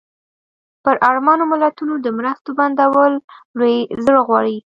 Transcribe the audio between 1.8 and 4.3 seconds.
د مرستو بندول لوی زړه